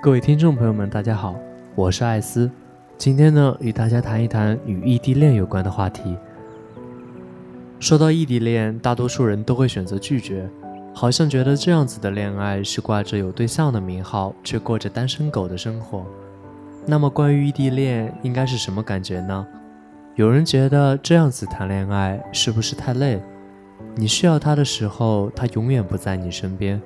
[0.00, 1.34] 各位听众朋友们，大家好，
[1.74, 2.48] 我是艾斯。
[2.96, 6.16] 今天呢，与大家谈一谈与异地恋有关的话题。
[7.80, 10.48] 说到异地恋，大多数人都会选择拒绝，
[10.94, 16.06] 好像觉得这样子的恋爱是挂着有对象的名号，却过着单身狗的生活。
[16.86, 19.44] 那么，关于异地恋应该是什么感觉呢？
[20.14, 23.20] 有人觉得这样子谈恋爱是不是太累？
[23.96, 26.80] 你需要他的时候，他永远不在你身边。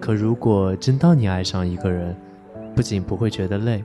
[0.00, 2.14] 可如果真当你爱上一个人，
[2.74, 3.82] 不仅不会觉得累，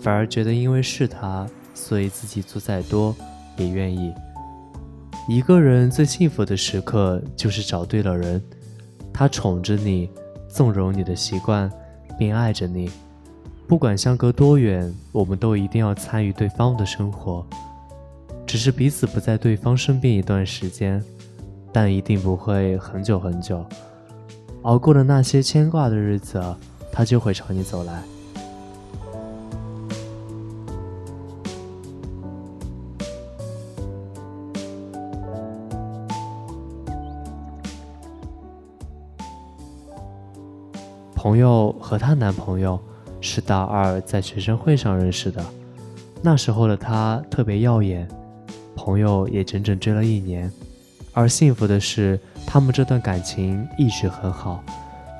[0.00, 3.14] 反而觉得因为是他，所以自己做再多
[3.56, 4.12] 也愿意。
[5.28, 8.40] 一个人最幸福的时刻就是找对了人，
[9.12, 10.08] 他宠着你，
[10.48, 11.70] 纵容你的习惯，
[12.18, 12.90] 并爱着你。
[13.66, 17.44] 不管相隔多远，我们都一定要参与对方的生活。
[18.46, 21.02] 只是彼此不在对方身边一段时间，
[21.72, 23.66] 但一定不会很久很久。
[24.62, 26.40] 熬过了那些牵挂的日子，
[26.92, 28.00] 他就会朝你走来。
[41.26, 42.80] 朋友和她男朋友
[43.20, 45.44] 是大二在学生会上认识的，
[46.22, 48.06] 那时候的她特别耀眼，
[48.76, 50.48] 朋友也整整追了一年。
[51.12, 52.16] 而幸福的是，
[52.46, 54.62] 他们这段感情一直很好，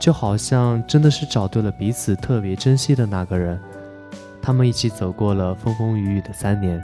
[0.00, 3.60] 就好像真的是找对了彼此特别珍惜的那个人。
[4.40, 6.80] 他们一起走过了风风雨雨的三年，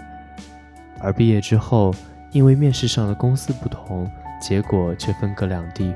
[0.99, 1.95] 而毕业之后，
[2.33, 4.11] 因为面试上的公司不同，
[4.41, 5.95] 结果却分隔两地，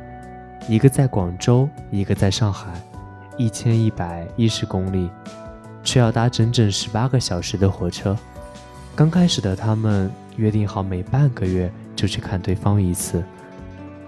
[0.69, 2.70] 一个在广州，一个在上海。
[3.36, 5.10] 一千一百一十公里，
[5.82, 8.16] 却要搭整整十八个小时的火车。
[8.94, 13.22] 刚开始的他们约定好每半个月就去看对方一次，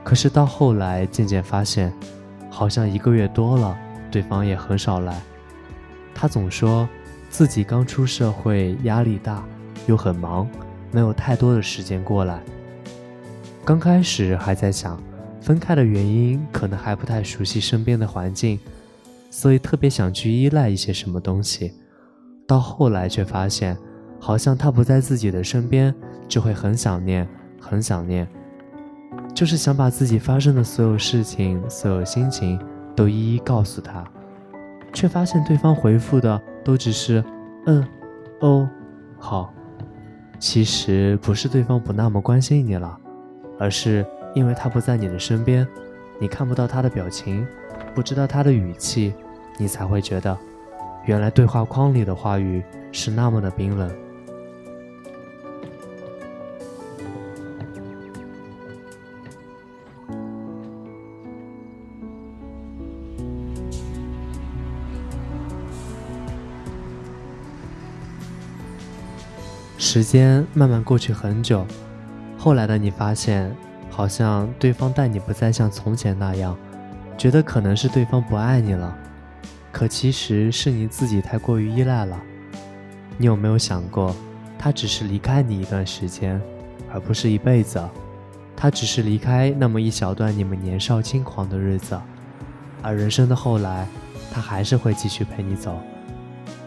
[0.03, 1.93] 可是到后来渐渐发现，
[2.49, 3.79] 好像一个月多了，
[4.11, 5.21] 对方也很少来。
[6.15, 6.89] 他总说
[7.29, 9.45] 自己刚出社会，压力大，
[9.87, 10.49] 又很忙，
[10.91, 12.41] 没有太多的时间过来。
[13.65, 14.99] 刚开始还在想，
[15.43, 18.59] 分开的原因可能还不太熟悉身边的环境。
[19.31, 21.73] 所以特别想去依赖一些什么东西，
[22.47, 23.77] 到后来却发现，
[24.19, 25.95] 好像他不在自己的身边，
[26.27, 27.29] 就会很想念，
[27.61, 28.27] 很想念，
[29.35, 32.59] 就是想把自己发生的所有事情、所有心情
[32.97, 34.05] 都一一告诉他，
[34.93, 37.23] 却发现对方回复的都只是
[37.67, 37.87] “嗯，
[38.41, 38.69] 哦，
[39.19, 39.53] 好”。
[40.41, 42.97] 其实不是对方不那么关心你了，
[43.59, 45.67] 而是因为他不在你的身边，
[46.21, 47.45] 你看不到他的表情。
[47.99, 49.13] 不知道他的语气，
[49.57, 50.39] 你才会觉得，
[51.05, 53.91] 原来对话框里的话语是那么的冰冷。
[69.77, 71.67] 时间慢慢过去很久，
[72.39, 73.53] 后来的你发现，
[73.91, 76.57] 好像对方待你不再像从前那样。
[77.19, 78.97] 觉得可能是对方不爱你了，
[79.73, 82.17] 可其实是你自己太过于依赖了。
[83.17, 84.15] 你有没有想过，
[84.57, 86.41] 他只是离开你一段时间，
[86.93, 87.85] 而不是一辈子？
[88.57, 92.01] 他只是离开那么一小段你们年少轻狂的日子，
[92.83, 93.89] 而人生的后来，
[94.31, 95.77] 他还是会继续陪你走。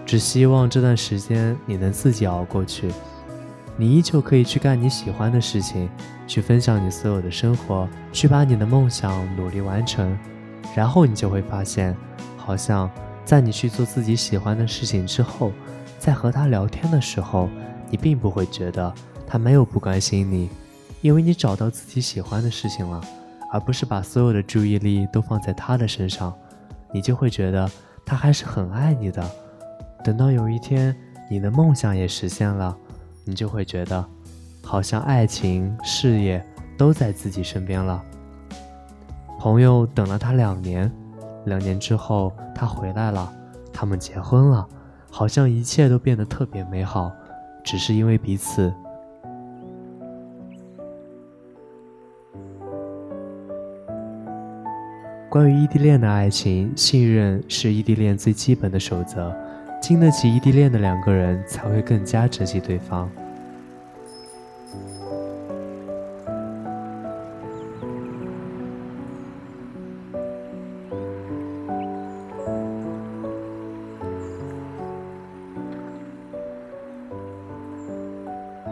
[0.06, 2.92] 只希望这段时间你能自己熬过去，
[3.78, 5.90] 你依旧可以去干你喜欢的事情，
[6.28, 10.18] 去分享你所有的生活，去把你的梦想努力完成。
[10.76, 11.96] 然后你就会发现，
[12.38, 12.90] 好像
[13.26, 15.52] 在你去做自己喜欢的事情之后，
[16.00, 17.50] 在和他聊天的时候，
[17.90, 18.94] 你并不会觉得
[19.28, 20.50] 他没有不关心你，
[21.02, 23.02] 因为你找到自己喜欢的事情了，
[23.52, 26.34] 而不是把所有的注意力都放在他的身上，
[26.94, 27.70] 你就会觉得
[28.06, 29.24] 他还是很爱你的。
[30.04, 30.96] 等到有一天
[31.30, 32.76] 你的梦想也实现了，
[33.24, 34.04] 你就会觉得，
[34.64, 36.44] 好像爱情、事业
[36.78, 38.04] 都在自己身边了。
[39.42, 40.92] 朋友等了他两年，
[41.46, 43.34] 两年之后，他回来了，
[43.74, 44.68] 他们结婚了，
[45.10, 47.12] 好像一切都变得特别美好，
[47.64, 48.72] 只是因为彼此。
[55.28, 59.36] 关于异地恋的爱情，信任是异地恋最基本的守则。
[59.82, 63.10] 经得起异地恋的两个人，才会更加珍惜对方。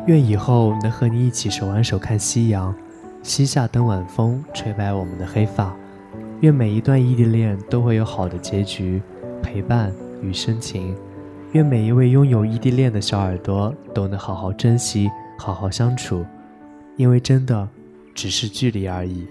[0.07, 2.73] 愿以后能和你一起手挽手看夕阳，
[3.21, 5.75] 膝下等晚风吹白我们的黑发。
[6.41, 9.01] 愿每一段异地恋都会有好的结局，
[9.43, 9.91] 陪伴
[10.21, 10.95] 与深情。
[11.51, 16.25] 愿每一位拥有异地恋的小耳朵都能好好珍惜，好好相处，
[16.95, 17.67] 因为真的
[18.15, 19.27] 只是距离而已。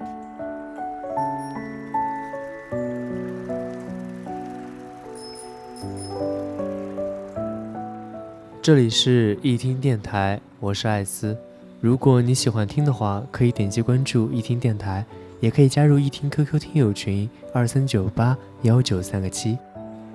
[8.69, 11.35] 这里是易听电台，我是艾斯。
[11.81, 15.03] 如果你喜欢听的话，可以点击关注易听电台。
[15.41, 19.57] 也可以加入一听 QQ 听友群二三九八幺九三个七，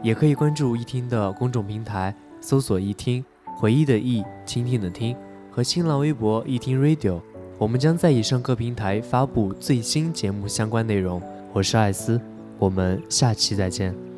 [0.04, 3.26] 也可以关注一听的公众平台，搜索一听
[3.58, 5.18] 回忆的忆，倾听的听
[5.50, 7.20] 和新浪微博一听 Radio，
[7.58, 11.20] 我们将在以上各平台发布最新节目相关内容。
[11.54, 12.22] 我是艾斯，
[12.60, 14.13] 我们下期再见。